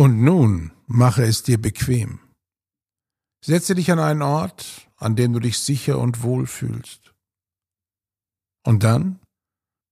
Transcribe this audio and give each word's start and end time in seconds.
Und 0.00 0.22
nun 0.22 0.72
mache 0.86 1.24
es 1.24 1.42
dir 1.42 1.60
bequem. 1.60 2.20
Setze 3.44 3.74
dich 3.74 3.92
an 3.92 3.98
einen 3.98 4.22
Ort, 4.22 4.90
an 4.96 5.14
dem 5.14 5.34
du 5.34 5.40
dich 5.40 5.58
sicher 5.58 5.98
und 5.98 6.22
wohl 6.22 6.46
fühlst. 6.46 7.12
Und 8.64 8.82
dann 8.82 9.20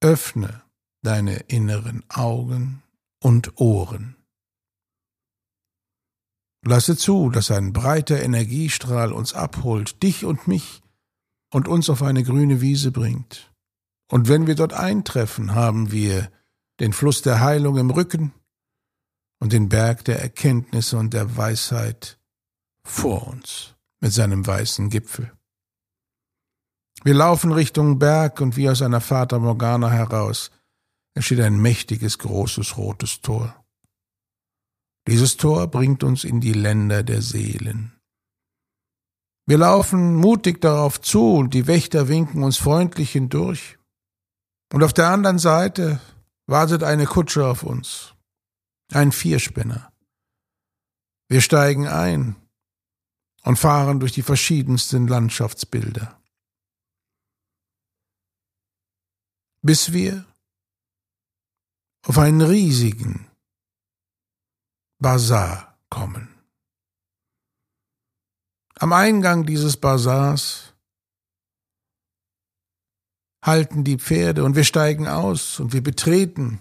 öffne 0.01 0.63
deine 1.03 1.41
inneren 1.41 2.05
Augen 2.09 2.83
und 3.23 3.61
Ohren. 3.61 4.17
Lasse 6.65 6.97
zu, 6.97 7.29
dass 7.29 7.51
ein 7.51 7.75
breiter 7.75 8.23
Energiestrahl 8.23 9.13
uns 9.13 9.35
abholt, 9.35 10.03
dich 10.03 10.25
und 10.25 10.49
mich, 10.49 10.81
und 11.53 11.69
uns 11.69 11.91
auf 11.91 12.03
eine 12.03 12.23
grüne 12.23 12.63
Wiese 12.63 12.93
bringt. 12.93 13.53
Und 14.11 14.27
wenn 14.27 14.47
wir 14.47 14.55
dort 14.55 14.73
eintreffen, 14.73 15.55
haben 15.55 15.93
wir 15.93 16.33
den 16.81 16.95
Fluss 16.95 17.21
der 17.21 17.41
Heilung 17.41 17.77
im 17.77 17.91
Rücken 17.91 18.33
und 19.41 19.53
den 19.53 19.69
Berg 19.69 20.05
der 20.05 20.21
Erkenntnisse 20.21 20.97
und 20.99 21.15
der 21.15 21.37
Weisheit 21.37 22.19
vor 22.83 23.27
uns 23.29 23.75
mit 24.01 24.13
seinem 24.13 24.47
weißen 24.47 24.91
Gipfel. 24.91 25.33
Wir 27.05 27.15
laufen 27.15 27.53
Richtung 27.53 27.99
Berg 27.99 28.41
und 28.41 28.57
wie 28.57 28.69
aus 28.69 28.83
einer 28.83 29.01
Fata 29.01 29.39
Morgana 29.39 29.91
heraus 29.91 30.51
entsteht 31.15 31.41
ein 31.41 31.61
mächtiges, 31.61 32.19
großes, 32.19 32.77
rotes 32.77 33.21
Tor. 33.21 33.65
Dieses 35.07 35.37
Tor 35.37 35.69
bringt 35.69 36.03
uns 36.03 36.25
in 36.25 36.41
die 36.41 36.53
Länder 36.53 37.03
der 37.03 37.23
Seelen. 37.23 37.93
Wir 39.47 39.59
laufen 39.59 40.17
mutig 40.17 40.61
darauf 40.61 41.01
zu 41.01 41.37
und 41.37 41.55
die 41.55 41.67
Wächter 41.67 42.09
winken 42.09 42.43
uns 42.43 42.59
freundlich 42.59 43.13
hindurch. 43.13 43.79
Und 44.73 44.85
auf 44.85 44.93
der 44.93 45.09
anderen 45.09 45.39
Seite 45.39 46.01
wartet 46.47 46.83
eine 46.83 47.07
Kutsche 47.07 47.47
auf 47.47 47.63
uns 47.63 48.15
ein 48.93 49.13
Vierspinner. 49.13 49.93
Wir 51.29 51.41
steigen 51.41 51.87
ein 51.87 52.37
und 53.43 53.59
fahren 53.59 54.01
durch 54.01 54.13
die 54.13 54.23
verschiedensten 54.23 55.07
Landschaftsbilder. 55.07 56.21
Bis 59.63 59.93
wir 59.93 60.25
auf 62.07 62.19
einen 62.19 62.41
riesigen 62.41 63.31
Bazar 64.99 65.79
kommen. 65.91 66.35
Am 68.75 68.93
Eingang 68.93 69.45
dieses 69.45 69.77
Bazars 69.77 70.75
halten 73.45 73.85
die 73.85 73.99
Pferde 73.99 74.45
und 74.45 74.57
wir 74.57 74.65
steigen 74.65 75.07
aus 75.07 75.61
und 75.61 75.73
wir 75.73 75.83
betreten 75.83 76.61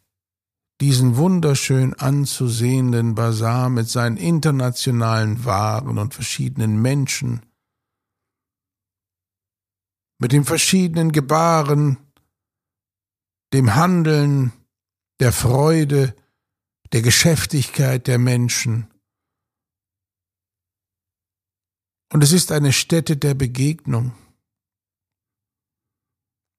diesen 0.80 1.17
wunderschön 1.17 1.94
anzusehenden 1.95 3.16
Bazar 3.16 3.70
mit 3.70 3.89
seinen 3.89 4.17
internationalen 4.17 5.44
Waren 5.44 5.97
und 5.97 6.14
verschiedenen 6.14 6.81
Menschen, 6.81 7.45
mit 10.20 10.31
den 10.31 10.45
verschiedenen 10.45 11.11
Gebaren, 11.11 11.98
dem 13.53 13.75
Handeln, 13.75 14.52
der 15.20 15.31
Freude, 15.31 16.16
der 16.92 17.02
Geschäftigkeit 17.02 18.08
der 18.08 18.20
Menschen. 18.20 18.88
Und 22.14 22.23
es 22.23 22.31
ist 22.31 22.52
eine 22.52 22.72
Stätte 22.72 23.17
der 23.17 23.33
Begegnung. 23.33 24.14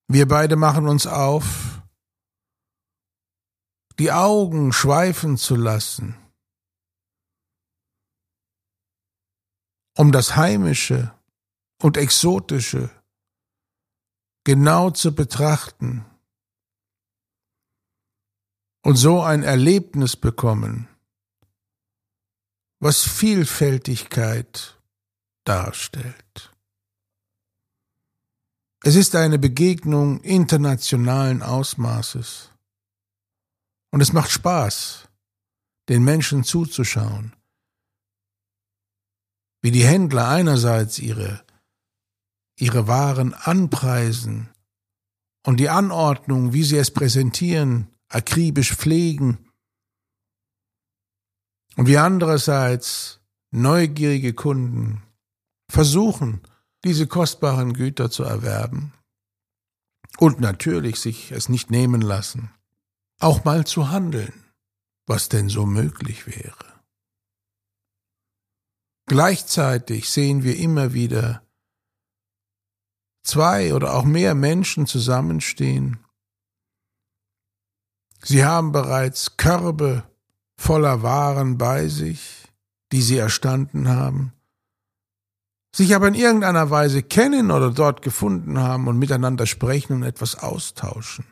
Wir 0.08 0.26
beide 0.26 0.56
machen 0.56 0.88
uns 0.88 1.06
auf 1.06 1.77
die 3.98 4.12
Augen 4.12 4.72
schweifen 4.72 5.36
zu 5.36 5.56
lassen, 5.56 6.16
um 9.96 10.12
das 10.12 10.36
Heimische 10.36 11.12
und 11.82 11.96
Exotische 11.96 12.90
genau 14.44 14.90
zu 14.90 15.14
betrachten 15.14 16.04
und 18.82 18.96
so 18.96 19.20
ein 19.20 19.42
Erlebnis 19.42 20.16
bekommen, 20.16 20.88
was 22.80 23.02
Vielfältigkeit 23.02 24.80
darstellt. 25.44 26.54
Es 28.84 28.94
ist 28.94 29.16
eine 29.16 29.38
Begegnung 29.38 30.20
internationalen 30.20 31.42
Ausmaßes. 31.42 32.47
Und 33.90 34.00
es 34.00 34.12
macht 34.12 34.30
Spaß, 34.30 35.08
den 35.88 36.04
Menschen 36.04 36.44
zuzuschauen, 36.44 37.34
wie 39.62 39.70
die 39.70 39.84
Händler 39.84 40.28
einerseits 40.28 40.98
ihre, 40.98 41.44
ihre 42.58 42.86
Waren 42.86 43.34
anpreisen 43.34 44.50
und 45.46 45.58
die 45.58 45.70
Anordnung, 45.70 46.52
wie 46.52 46.64
sie 46.64 46.76
es 46.76 46.90
präsentieren, 46.90 47.88
akribisch 48.08 48.74
pflegen, 48.74 49.48
und 51.78 51.86
wie 51.86 51.96
andererseits 51.96 53.20
neugierige 53.52 54.34
Kunden 54.34 55.04
versuchen, 55.70 56.40
diese 56.84 57.06
kostbaren 57.06 57.72
Güter 57.72 58.10
zu 58.10 58.24
erwerben 58.24 58.92
und 60.18 60.40
natürlich 60.40 60.98
sich 60.98 61.30
es 61.30 61.48
nicht 61.48 61.70
nehmen 61.70 62.00
lassen, 62.00 62.50
auch 63.18 63.44
mal 63.44 63.66
zu 63.66 63.90
handeln, 63.90 64.44
was 65.06 65.28
denn 65.28 65.48
so 65.48 65.66
möglich 65.66 66.26
wäre. 66.26 66.68
Gleichzeitig 69.06 70.10
sehen 70.10 70.42
wir 70.42 70.56
immer 70.56 70.92
wieder 70.92 71.42
zwei 73.24 73.74
oder 73.74 73.94
auch 73.94 74.04
mehr 74.04 74.34
Menschen 74.34 74.86
zusammenstehen. 74.86 76.04
Sie 78.22 78.44
haben 78.44 78.72
bereits 78.72 79.36
Körbe 79.36 80.04
voller 80.56 81.02
Waren 81.02 81.56
bei 81.56 81.88
sich, 81.88 82.52
die 82.92 83.00
sie 83.00 83.16
erstanden 83.16 83.88
haben, 83.88 84.32
sich 85.74 85.94
aber 85.94 86.08
in 86.08 86.14
irgendeiner 86.14 86.70
Weise 86.70 87.02
kennen 87.02 87.50
oder 87.50 87.70
dort 87.70 88.02
gefunden 88.02 88.58
haben 88.58 88.88
und 88.88 88.98
miteinander 88.98 89.46
sprechen 89.46 89.94
und 89.94 90.02
etwas 90.02 90.34
austauschen. 90.34 91.24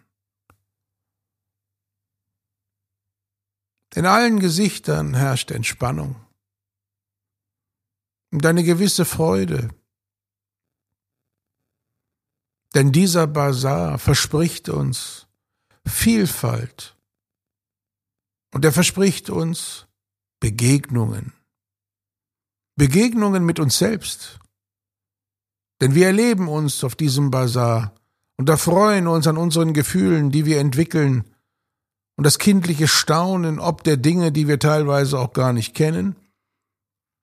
In 3.96 4.04
allen 4.04 4.40
Gesichtern 4.40 5.14
herrscht 5.14 5.50
Entspannung 5.50 6.16
und 8.30 8.44
eine 8.44 8.62
gewisse 8.62 9.06
Freude. 9.06 9.70
Denn 12.74 12.92
dieser 12.92 13.26
Bazar 13.26 13.98
verspricht 13.98 14.68
uns 14.68 15.28
Vielfalt 15.86 16.94
und 18.52 18.66
er 18.66 18.72
verspricht 18.72 19.30
uns 19.30 19.86
Begegnungen. 20.40 21.32
Begegnungen 22.74 23.46
mit 23.46 23.58
uns 23.58 23.78
selbst. 23.78 24.40
Denn 25.80 25.94
wir 25.94 26.08
erleben 26.08 26.48
uns 26.48 26.84
auf 26.84 26.96
diesem 26.96 27.30
Bazar 27.30 27.94
und 28.36 28.50
erfreuen 28.50 29.06
uns 29.06 29.26
an 29.26 29.38
unseren 29.38 29.72
Gefühlen, 29.72 30.30
die 30.30 30.44
wir 30.44 30.60
entwickeln 30.60 31.24
und 32.16 32.24
das 32.24 32.38
kindliche 32.38 32.88
Staunen 32.88 33.58
ob 33.58 33.84
der 33.84 33.96
Dinge, 33.96 34.32
die 34.32 34.48
wir 34.48 34.58
teilweise 34.58 35.18
auch 35.18 35.32
gar 35.32 35.52
nicht 35.52 35.74
kennen 35.74 36.16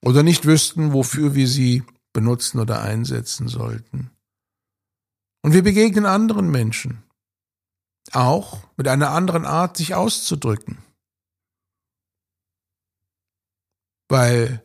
oder 0.04 0.24
nicht 0.24 0.46
wüssten, 0.46 0.94
wofür 0.94 1.36
wir 1.36 1.48
sie 1.48 1.84
benutzen 2.14 2.60
oder 2.60 2.82
einsetzen 2.82 3.48
sollten. 3.48 4.12
Und 5.42 5.54
wir 5.54 5.64
begegnen 5.64 6.06
anderen 6.06 6.52
Menschen, 6.52 7.04
auch 8.12 8.64
mit 8.78 8.88
einer 8.88 9.10
anderen 9.12 9.46
Art, 9.46 9.78
sich 9.78 9.96
auszudrücken. 9.96 10.78
Weil 14.10 14.64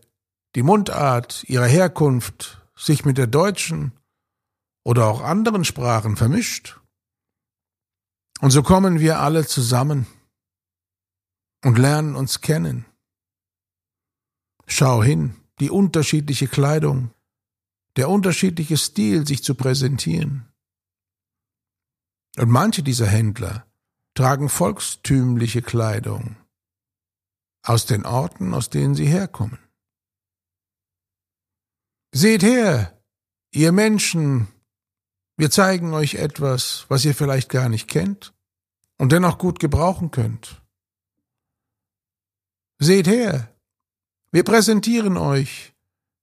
die 0.54 0.62
Mundart 0.62 1.44
ihrer 1.44 1.66
Herkunft 1.66 2.60
sich 2.76 3.04
mit 3.04 3.18
der 3.18 3.26
deutschen 3.26 3.92
oder 4.84 5.06
auch 5.06 5.22
anderen 5.22 5.64
Sprachen 5.64 6.16
vermischt. 6.16 6.80
Und 8.40 8.50
so 8.50 8.62
kommen 8.62 9.00
wir 9.00 9.20
alle 9.20 9.46
zusammen 9.46 10.06
und 11.64 11.78
lernen 11.78 12.14
uns 12.14 12.40
kennen. 12.40 12.86
Schau 14.66 15.02
hin, 15.02 15.36
die 15.60 15.70
unterschiedliche 15.70 16.46
Kleidung, 16.46 17.10
der 17.96 18.08
unterschiedliche 18.08 18.76
Stil, 18.76 19.26
sich 19.26 19.42
zu 19.42 19.54
präsentieren. 19.54 20.48
Und 22.36 22.50
manche 22.50 22.82
dieser 22.82 23.06
Händler 23.06 23.66
tragen 24.14 24.48
volkstümliche 24.48 25.62
Kleidung 25.62 26.36
aus 27.62 27.86
den 27.86 28.06
Orten, 28.06 28.54
aus 28.54 28.70
denen 28.70 28.94
sie 28.94 29.06
herkommen. 29.06 29.58
Seht 32.12 32.42
her, 32.42 32.98
ihr 33.52 33.72
Menschen, 33.72 34.48
wir 35.36 35.50
zeigen 35.50 35.92
euch 35.92 36.14
etwas, 36.14 36.86
was 36.88 37.04
ihr 37.04 37.14
vielleicht 37.14 37.48
gar 37.48 37.68
nicht 37.68 37.88
kennt 37.88 38.32
und 38.96 39.12
dennoch 39.12 39.38
gut 39.38 39.58
gebrauchen 39.58 40.10
könnt. 40.10 40.57
Seht 42.80 43.06
her, 43.06 43.54
Wir 44.30 44.44
präsentieren 44.44 45.16
euch 45.16 45.74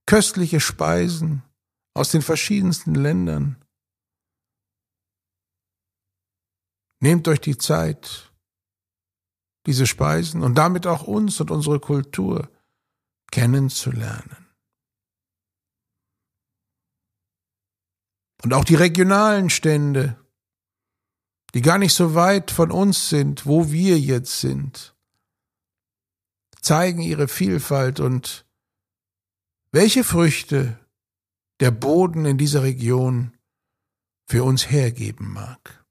köstliche 0.05 0.59
Speisen 0.59 1.41
aus 1.95 2.11
den 2.11 2.21
verschiedensten 2.21 2.93
Ländern. 2.93 3.63
Nehmt 7.01 7.27
euch 7.27 7.41
die 7.41 7.57
Zeit, 7.57 8.31
diese 9.65 9.87
Speisen 9.87 10.43
und 10.43 10.55
damit 10.55 10.85
auch 10.85 11.03
uns 11.03 11.39
und 11.41 11.49
unsere 11.49 11.79
Kultur 11.79 12.51
kennenzulernen. 13.31 14.47
Und 18.43 18.53
auch 18.53 18.63
die 18.63 18.75
regionalen 18.75 19.49
Stände, 19.49 20.23
die 21.55 21.61
gar 21.61 21.79
nicht 21.79 21.93
so 21.93 22.13
weit 22.13 22.51
von 22.51 22.69
uns 22.69 23.09
sind, 23.09 23.47
wo 23.47 23.71
wir 23.71 23.99
jetzt 23.99 24.39
sind, 24.41 24.94
zeigen 26.65 27.01
ihre 27.01 27.27
Vielfalt 27.27 27.99
und 27.99 28.45
welche 29.71 30.03
Früchte 30.03 30.79
der 31.59 31.71
Boden 31.71 32.25
in 32.25 32.37
dieser 32.37 32.63
Region 32.63 33.37
für 34.27 34.43
uns 34.43 34.69
hergeben 34.69 35.31
mag. 35.31 35.85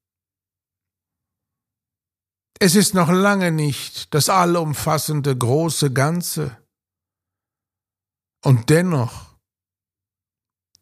Es 2.58 2.74
ist 2.74 2.94
noch 2.94 3.10
lange 3.10 3.52
nicht 3.52 4.14
das 4.14 4.28
allumfassende 4.28 5.36
große 5.36 5.92
Ganze. 5.92 6.56
Und 8.42 8.70
dennoch 8.70 9.36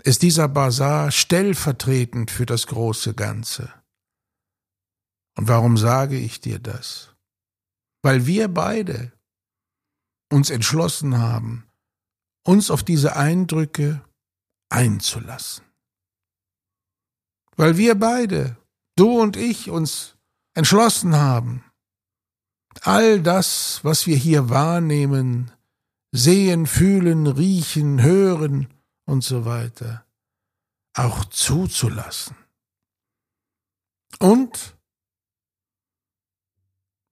ist 0.05 0.23
dieser 0.23 0.49
Bazar 0.49 1.11
stellvertretend 1.11 2.31
für 2.31 2.47
das 2.47 2.67
große 2.67 3.15
Ganze. 3.15 3.73
Und 5.37 5.49
warum 5.49 5.77
sage 5.77 6.19
ich 6.19 6.41
dir 6.41 6.59
das? 6.59 7.15
Weil 8.03 8.27
wir 8.27 8.49
beide 8.49 9.13
uns 10.33 10.51
entschlossen 10.51 11.19
haben, 11.19 11.67
uns 12.45 12.71
auf 12.71 12.83
diese 12.83 13.17
Eindrücke 13.17 14.03
einzulassen. 14.69 15.65
Weil 17.57 17.77
wir 17.77 17.95
beide, 17.95 18.57
du 18.97 19.21
und 19.21 19.37
ich, 19.37 19.71
uns 19.71 20.17
entschlossen 20.55 21.15
haben, 21.15 21.65
all 22.81 23.21
das, 23.21 23.81
was 23.85 24.07
wir 24.07 24.17
hier 24.17 24.49
wahrnehmen, 24.49 25.53
sehen, 26.13 26.67
fühlen, 26.67 27.27
riechen, 27.27 28.03
hören 28.03 28.69
und 29.05 29.23
so 29.23 29.45
weiter, 29.45 30.05
auch 30.95 31.25
zuzulassen. 31.27 32.37
Und 34.19 34.77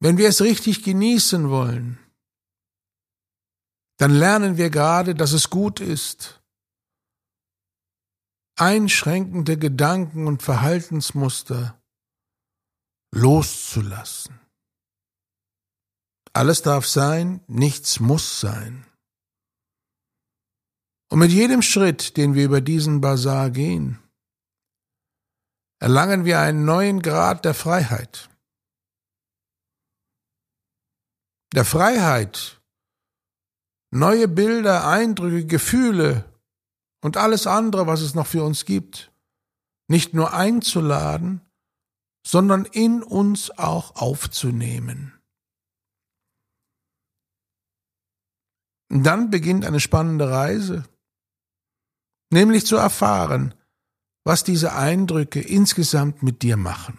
wenn 0.00 0.16
wir 0.16 0.28
es 0.28 0.40
richtig 0.40 0.82
genießen 0.82 1.50
wollen, 1.50 1.98
dann 4.00 4.12
lernen 4.12 4.56
wir 4.56 4.70
gerade, 4.70 5.14
dass 5.14 5.32
es 5.32 5.50
gut 5.50 5.78
ist, 5.78 6.40
einschränkende 8.56 9.58
Gedanken 9.58 10.26
und 10.26 10.42
Verhaltensmuster 10.42 11.78
loszulassen. 13.14 14.40
Alles 16.32 16.62
darf 16.62 16.86
sein, 16.86 17.44
nichts 17.46 18.00
muss 18.00 18.40
sein. 18.40 18.86
Und 21.10 21.18
mit 21.18 21.30
jedem 21.30 21.60
Schritt, 21.60 22.16
den 22.16 22.34
wir 22.34 22.46
über 22.46 22.62
diesen 22.62 23.02
Bazar 23.02 23.50
gehen, 23.50 23.98
erlangen 25.78 26.24
wir 26.24 26.40
einen 26.40 26.64
neuen 26.64 27.02
Grad 27.02 27.44
der 27.44 27.52
Freiheit. 27.52 28.30
Der 31.52 31.66
Freiheit, 31.66 32.59
neue 33.90 34.28
Bilder, 34.28 34.86
Eindrücke, 34.86 35.46
Gefühle 35.46 36.24
und 37.02 37.16
alles 37.16 37.46
andere, 37.46 37.86
was 37.86 38.00
es 38.00 38.14
noch 38.14 38.26
für 38.26 38.42
uns 38.42 38.64
gibt, 38.64 39.12
nicht 39.88 40.14
nur 40.14 40.32
einzuladen, 40.32 41.40
sondern 42.26 42.64
in 42.64 43.02
uns 43.02 43.50
auch 43.58 43.96
aufzunehmen. 43.96 45.14
Dann 48.88 49.30
beginnt 49.30 49.64
eine 49.64 49.80
spannende 49.80 50.30
Reise, 50.30 50.84
nämlich 52.32 52.66
zu 52.66 52.76
erfahren, 52.76 53.54
was 54.24 54.44
diese 54.44 54.74
Eindrücke 54.74 55.40
insgesamt 55.40 56.22
mit 56.22 56.42
dir 56.42 56.56
machen. 56.56 56.98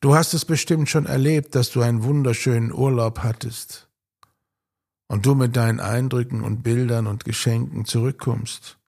Du 0.00 0.14
hast 0.14 0.32
es 0.32 0.44
bestimmt 0.44 0.88
schon 0.88 1.06
erlebt, 1.06 1.54
dass 1.56 1.70
du 1.70 1.82
einen 1.82 2.04
wunderschönen 2.04 2.72
Urlaub 2.72 3.20
hattest 3.20 3.88
und 5.08 5.26
du 5.26 5.34
mit 5.34 5.56
deinen 5.56 5.80
Eindrücken 5.80 6.44
und 6.44 6.62
Bildern 6.62 7.08
und 7.08 7.24
Geschenken 7.24 7.84
zurückkommst 7.84 8.78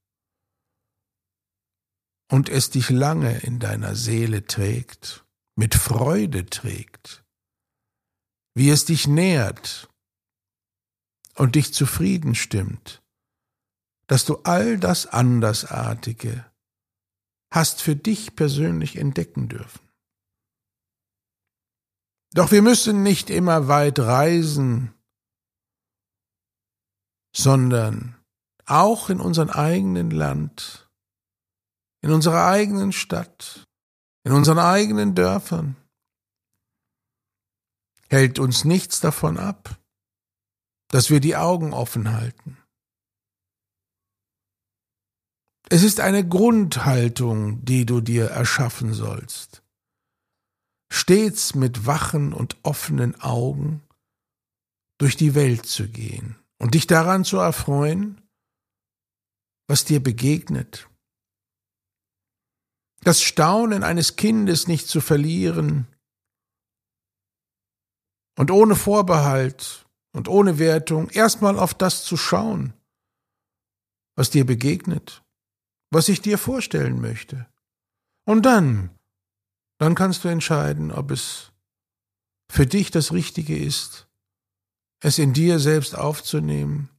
und 2.30 2.48
es 2.48 2.70
dich 2.70 2.90
lange 2.90 3.38
in 3.38 3.58
deiner 3.58 3.96
Seele 3.96 4.46
trägt, 4.46 5.26
mit 5.56 5.74
Freude 5.74 6.46
trägt, 6.46 7.24
wie 8.54 8.70
es 8.70 8.84
dich 8.84 9.08
nährt 9.08 9.88
und 11.34 11.56
dich 11.56 11.74
zufrieden 11.74 12.36
stimmt, 12.36 13.02
dass 14.06 14.24
du 14.24 14.36
all 14.44 14.78
das 14.78 15.06
Andersartige 15.06 16.46
hast 17.52 17.82
für 17.82 17.96
dich 17.96 18.36
persönlich 18.36 18.94
entdecken 18.94 19.48
dürfen. 19.48 19.89
Doch 22.40 22.50
wir 22.52 22.62
müssen 22.62 23.02
nicht 23.02 23.28
immer 23.28 23.68
weit 23.68 23.98
reisen, 23.98 24.94
sondern 27.36 28.16
auch 28.64 29.10
in 29.10 29.20
unserem 29.20 29.50
eigenen 29.50 30.10
Land 30.10 30.90
in 32.02 32.12
unserer 32.12 32.46
eigenen 32.46 32.92
Stadt, 32.92 33.68
in 34.24 34.32
unseren 34.32 34.58
eigenen 34.58 35.14
Dörfern, 35.14 35.76
hält 38.08 38.38
uns 38.38 38.64
nichts 38.64 39.00
davon 39.00 39.36
ab, 39.36 39.78
dass 40.88 41.10
wir 41.10 41.20
die 41.20 41.36
Augen 41.36 41.74
offen 41.74 42.10
halten. 42.10 42.56
Es 45.68 45.82
ist 45.82 46.00
eine 46.00 46.26
Grundhaltung, 46.26 47.62
die 47.66 47.84
du 47.84 48.00
dir 48.00 48.30
erschaffen 48.30 48.94
sollst. 48.94 49.59
Stets 50.92 51.54
mit 51.54 51.86
wachen 51.86 52.32
und 52.32 52.56
offenen 52.62 53.20
Augen 53.20 53.82
durch 54.98 55.16
die 55.16 55.34
Welt 55.34 55.66
zu 55.66 55.88
gehen 55.88 56.36
und 56.58 56.74
dich 56.74 56.86
daran 56.86 57.24
zu 57.24 57.38
erfreuen, 57.38 58.20
was 59.68 59.84
dir 59.84 60.02
begegnet, 60.02 60.88
das 63.02 63.22
Staunen 63.22 63.82
eines 63.82 64.16
Kindes 64.16 64.66
nicht 64.66 64.88
zu 64.88 65.00
verlieren 65.00 65.86
und 68.36 68.50
ohne 68.50 68.76
Vorbehalt 68.76 69.86
und 70.12 70.28
ohne 70.28 70.58
Wertung 70.58 71.08
erstmal 71.10 71.58
auf 71.58 71.72
das 71.72 72.04
zu 72.04 72.16
schauen, 72.16 72.74
was 74.16 74.30
dir 74.30 74.44
begegnet, 74.44 75.22
was 75.90 76.08
ich 76.08 76.20
dir 76.20 76.36
vorstellen 76.36 77.00
möchte. 77.00 77.48
Und 78.26 78.44
dann, 78.44 78.90
dann 79.80 79.94
kannst 79.94 80.22
du 80.22 80.28
entscheiden, 80.28 80.92
ob 80.92 81.10
es 81.10 81.50
für 82.48 82.66
dich 82.66 82.90
das 82.90 83.12
Richtige 83.12 83.58
ist, 83.58 84.08
es 85.00 85.18
in 85.18 85.32
dir 85.32 85.58
selbst 85.58 85.96
aufzunehmen 85.96 86.90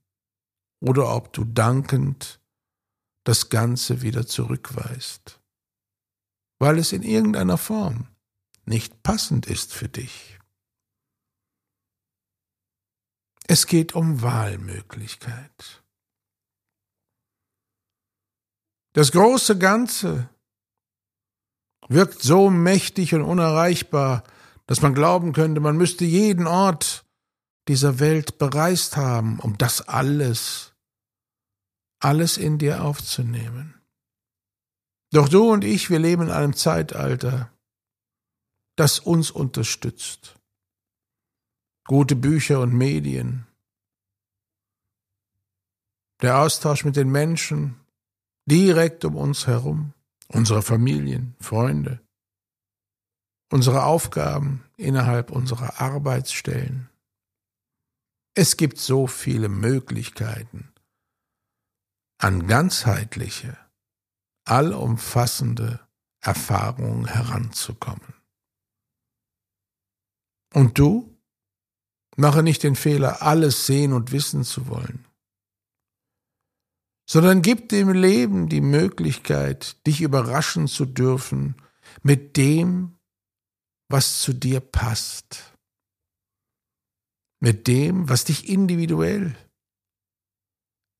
oder 0.82 1.16
ob 1.16 1.32
du 1.32 1.46
dankend 1.46 2.42
das 3.24 3.50
Ganze 3.50 4.02
wieder 4.02 4.28
zurückweist 4.28 5.42
weil 6.62 6.78
es 6.78 6.92
in 6.92 7.02
irgendeiner 7.02 7.58
Form 7.58 8.08
nicht 8.66 9.02
passend 9.02 9.48
ist 9.48 9.74
für 9.74 9.90
dich. 9.90 10.38
Es 13.48 13.66
geht 13.66 13.96
um 13.96 14.22
Wahlmöglichkeit. 14.22 15.84
Das 18.94 19.12
große 19.12 19.58
Ganze 19.58 20.30
wirkt 21.88 22.22
so 22.22 22.50
mächtig 22.50 23.14
und 23.14 23.24
unerreichbar, 23.24 24.24
dass 24.68 24.82
man 24.82 24.94
glauben 24.94 25.34
könnte, 25.34 25.60
man 25.60 25.78
müsste 25.78 26.06
jeden 26.06 26.48
Ort 26.48 27.06
dieser 27.68 28.00
Welt 28.00 28.38
bereist 28.38 28.98
haben, 28.98 29.40
um 29.40 29.58
das 29.58 29.88
alles, 29.88 30.74
alles 32.00 32.38
in 32.38 32.58
dir 32.58 32.84
aufzunehmen. 32.84 33.82
Doch 35.12 35.28
du 35.28 35.52
und 35.52 35.64
ich, 35.64 35.90
wir 35.90 36.00
leben 36.00 36.24
in 36.24 36.32
einem 36.32 36.56
Zeitalter, 36.56 37.52
das 38.78 39.00
uns 39.00 39.30
unterstützt. 39.30 40.36
Gute 41.86 42.16
Bücher 42.16 42.62
und 42.62 42.74
Medien, 42.74 43.46
der 46.22 46.40
Austausch 46.40 46.86
mit 46.86 46.96
den 46.96 47.12
Menschen 47.12 47.80
direkt 48.46 49.04
um 49.04 49.16
uns 49.16 49.48
herum, 49.48 49.94
unsere 50.34 50.62
Familien, 50.62 51.36
Freunde, 51.40 52.00
unsere 53.52 53.84
Aufgaben 53.84 54.64
innerhalb 54.78 55.32
unserer 55.32 55.80
Arbeitsstellen, 55.82 56.90
Es 58.34 58.56
gibt 58.56 58.78
so 58.78 59.08
viele 59.08 59.50
Möglichkeiten, 59.50 60.72
an 62.18 62.48
ganzheitliche, 62.48 63.58
allumfassende 64.46 65.82
Erfahrungen 66.22 67.08
heranzukommen. 67.08 68.14
Und 70.54 70.80
du? 70.80 71.18
Mache 72.16 72.42
nicht 72.44 72.64
den 72.64 72.76
Fehler, 72.76 73.22
alles 73.22 73.66
sehen 73.66 73.92
und 73.92 74.12
wissen 74.12 74.44
zu 74.44 74.68
wollen, 74.68 75.06
sondern 77.12 77.42
gib 77.42 77.68
dem 77.68 77.92
Leben 77.92 78.48
die 78.48 78.62
Möglichkeit, 78.62 79.86
dich 79.86 80.00
überraschen 80.00 80.70
zu 80.70 80.86
dürfen 80.86 81.58
mit 82.04 82.38
dem, 82.38 82.98
was 83.90 84.22
zu 84.22 84.32
dir 84.32 84.62
passt, 84.62 85.54
mit 87.42 87.68
dem, 87.68 88.08
was 88.08 88.24
dich 88.24 88.48
individuell 88.48 89.36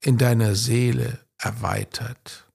in 0.04 0.18
deiner 0.18 0.56
Seele 0.56 1.26
erweitert, 1.38 2.52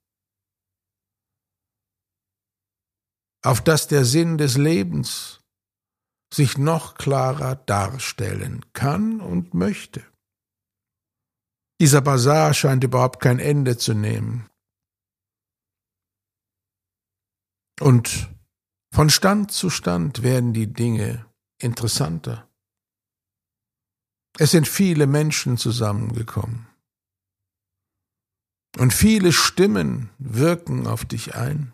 auf 3.42 3.64
dass 3.64 3.88
der 3.88 4.04
Sinn 4.04 4.36
des 4.36 4.58
Lebens 4.58 5.40
sich 6.30 6.58
noch 6.58 6.96
klarer 6.96 7.54
darstellen 7.54 8.66
kann 8.74 9.22
und 9.22 9.54
möchte. 9.54 10.04
Dieser 11.80 12.00
Bazar 12.00 12.54
scheint 12.54 12.84
überhaupt 12.84 13.20
kein 13.20 13.38
Ende 13.38 13.76
zu 13.76 13.94
nehmen. 13.94 14.48
Und 17.80 18.30
von 18.92 19.10
Stand 19.10 19.52
zu 19.52 19.68
Stand 19.68 20.22
werden 20.22 20.54
die 20.54 20.72
Dinge 20.72 21.26
interessanter. 21.58 22.48
Es 24.38 24.50
sind 24.50 24.68
viele 24.68 25.06
Menschen 25.06 25.58
zusammengekommen. 25.58 26.66
Und 28.78 28.92
viele 28.92 29.32
Stimmen 29.32 30.10
wirken 30.18 30.86
auf 30.86 31.04
dich 31.04 31.34
ein. 31.34 31.72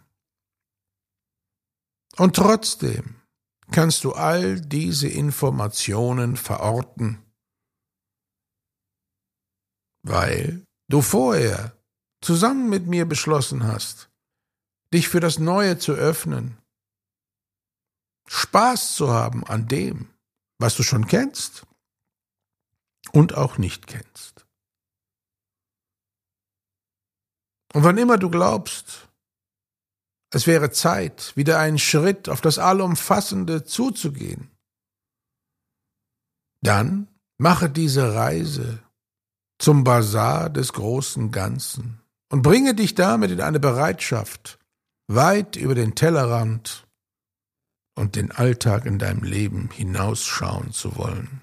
Und 2.17 2.37
trotzdem 2.37 3.17
kannst 3.73 4.05
du 4.05 4.13
all 4.13 4.61
diese 4.61 5.09
Informationen 5.09 6.37
verorten, 6.37 7.19
weil 10.03 10.65
du 10.89 11.03
vorher 11.03 11.77
zusammen 12.21 12.69
mit 12.69 12.87
mir 12.87 13.07
beschlossen 13.07 13.65
hast, 13.65 14.11
dich 14.93 15.09
für 15.09 15.21
das 15.21 15.39
Neue 15.39 15.79
zu 15.79 15.93
öffnen, 15.93 16.59
Spaß 18.29 18.95
zu 18.95 19.11
haben 19.11 19.45
an 19.47 19.69
dem, 19.69 20.09
was 20.59 20.77
du 20.77 20.83
schon 20.83 21.07
kennst 21.07 21.67
und 23.13 23.35
auch 23.35 23.59
nicht 23.59 23.87
kennst. 23.87 24.47
Und 27.75 27.85
wann 27.85 27.99
immer 27.99 28.19
du 28.19 28.31
glaubst, 28.31 29.09
es 30.31 30.47
wäre 30.47 30.71
Zeit, 30.71 31.37
wieder 31.37 31.59
einen 31.59 31.79
Schritt 31.79 32.29
auf 32.29 32.41
das 32.41 32.59
Allumfassende 32.59 33.65
zuzugehen. 33.65 34.51
Dann 36.63 37.09
mache 37.39 37.69
diese 37.69 38.15
Reise 38.15 38.82
zum 39.63 39.85
Bazar 39.85 40.51
des 40.51 40.73
großen 40.73 41.31
Ganzen 41.31 42.03
und 42.31 42.43
bringe 42.43 42.75
dich 42.75 42.97
damit 42.97 43.31
in 43.31 43.41
eine 43.41 43.61
Bereitschaft, 43.61 44.59
weit 45.07 45.55
über 45.55 45.77
den 45.77 45.95
Tellerrand 45.95 46.89
und 47.95 48.17
den 48.17 48.33
Alltag 48.33 48.87
in 48.87 48.99
deinem 48.99 49.23
Leben 49.23 49.71
hinausschauen 49.71 50.73
zu 50.73 50.97
wollen. 50.97 51.43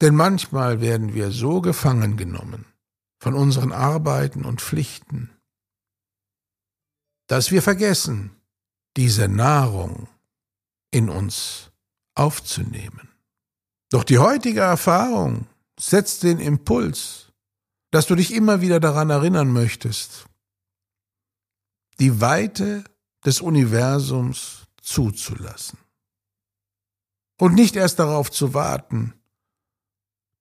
Denn 0.00 0.14
manchmal 0.14 0.80
werden 0.80 1.12
wir 1.12 1.30
so 1.30 1.60
gefangen 1.60 2.16
genommen 2.16 2.64
von 3.18 3.34
unseren 3.34 3.72
Arbeiten 3.72 4.46
und 4.46 4.62
Pflichten, 4.62 5.30
dass 7.26 7.50
wir 7.50 7.60
vergessen, 7.60 8.34
diese 8.96 9.28
Nahrung 9.28 10.08
in 10.90 11.10
uns 11.10 11.70
aufzunehmen. 12.14 13.13
Doch 13.94 14.02
die 14.02 14.18
heutige 14.18 14.58
Erfahrung 14.58 15.46
setzt 15.78 16.24
den 16.24 16.40
Impuls, 16.40 17.30
dass 17.92 18.06
du 18.06 18.16
dich 18.16 18.34
immer 18.34 18.60
wieder 18.60 18.80
daran 18.80 19.08
erinnern 19.08 19.52
möchtest, 19.52 20.26
die 22.00 22.20
Weite 22.20 22.82
des 23.24 23.40
Universums 23.40 24.66
zuzulassen. 24.82 25.78
Und 27.38 27.54
nicht 27.54 27.76
erst 27.76 28.00
darauf 28.00 28.32
zu 28.32 28.52
warten, 28.52 29.14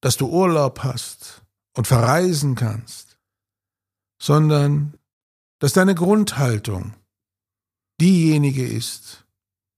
dass 0.01 0.17
du 0.17 0.29
Urlaub 0.29 0.79
hast 0.79 1.43
und 1.77 1.85
verreisen 1.85 2.55
kannst, 2.55 3.19
sondern 4.19 4.97
dass 5.59 5.73
deine 5.73 5.93
Grundhaltung 5.93 6.95
diejenige 8.01 8.67
ist, 8.67 9.27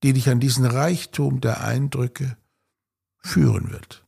die 0.01 0.13
dich 0.13 0.29
an 0.29 0.39
diesen 0.39 0.63
Reichtum 0.63 1.41
der 1.41 1.59
Eindrücke 1.59 2.37
führen 3.25 3.71
wird. 3.71 4.05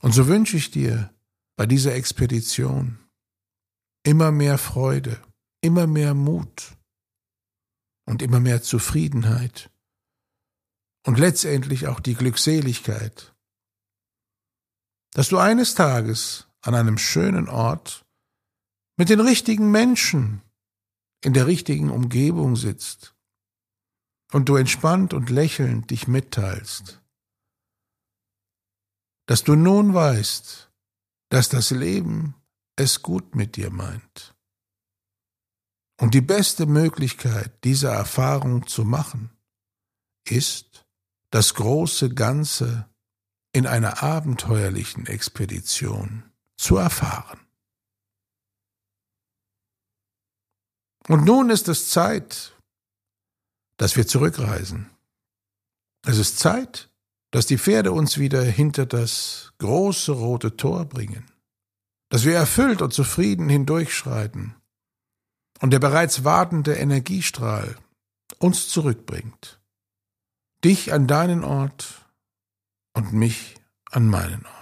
Und 0.00 0.12
so 0.12 0.26
wünsche 0.26 0.56
ich 0.56 0.70
dir 0.70 1.14
bei 1.56 1.66
dieser 1.66 1.94
Expedition 1.94 2.98
immer 4.02 4.32
mehr 4.32 4.56
Freude, 4.56 5.22
immer 5.60 5.86
mehr 5.86 6.14
Mut 6.14 6.76
und 8.06 8.22
immer 8.22 8.40
mehr 8.40 8.62
Zufriedenheit 8.62 9.70
und 11.06 11.18
letztendlich 11.18 11.86
auch 11.86 12.00
die 12.00 12.14
Glückseligkeit, 12.14 13.34
dass 15.12 15.28
du 15.28 15.36
eines 15.36 15.74
Tages 15.74 16.48
an 16.62 16.74
einem 16.74 16.96
schönen 16.96 17.48
Ort 17.48 18.06
mit 18.96 19.10
den 19.10 19.20
richtigen 19.20 19.70
Menschen 19.70 20.40
in 21.22 21.34
der 21.34 21.46
richtigen 21.46 21.90
Umgebung 21.90 22.56
sitzt 22.56 23.14
und 24.32 24.48
du 24.48 24.56
entspannt 24.56 25.12
und 25.14 25.30
lächelnd 25.30 25.90
dich 25.90 26.08
mitteilst, 26.08 27.00
dass 29.26 29.44
du 29.44 29.54
nun 29.54 29.94
weißt, 29.94 30.70
dass 31.30 31.48
das 31.48 31.70
Leben 31.70 32.34
es 32.76 33.02
gut 33.02 33.34
mit 33.34 33.56
dir 33.56 33.70
meint. 33.70 34.34
Und 36.00 36.14
die 36.14 36.22
beste 36.22 36.66
Möglichkeit, 36.66 37.62
diese 37.62 37.88
Erfahrung 37.88 38.66
zu 38.66 38.84
machen, 38.84 39.30
ist, 40.24 40.86
das 41.30 41.54
große 41.54 42.12
Ganze 42.14 42.88
in 43.52 43.66
einer 43.66 44.02
abenteuerlichen 44.02 45.06
Expedition 45.06 46.24
zu 46.56 46.76
erfahren. 46.76 47.40
Und 51.08 51.24
nun 51.24 51.50
ist 51.50 51.68
es 51.68 51.90
Zeit, 51.90 52.56
dass 53.80 53.96
wir 53.96 54.06
zurückreisen. 54.06 54.90
Es 56.06 56.18
ist 56.18 56.38
Zeit, 56.38 56.90
dass 57.30 57.46
die 57.46 57.56
Pferde 57.56 57.92
uns 57.92 58.18
wieder 58.18 58.42
hinter 58.42 58.84
das 58.84 59.54
große 59.56 60.12
rote 60.12 60.58
Tor 60.58 60.84
bringen, 60.84 61.24
dass 62.10 62.26
wir 62.26 62.34
erfüllt 62.34 62.82
und 62.82 62.92
zufrieden 62.92 63.48
hindurchschreiten 63.48 64.54
und 65.60 65.70
der 65.70 65.78
bereits 65.78 66.24
wartende 66.24 66.74
Energiestrahl 66.74 67.74
uns 68.38 68.68
zurückbringt, 68.68 69.62
dich 70.62 70.92
an 70.92 71.06
deinen 71.06 71.42
Ort 71.42 72.04
und 72.92 73.14
mich 73.14 73.54
an 73.90 74.08
meinen 74.08 74.44
Ort. 74.44 74.59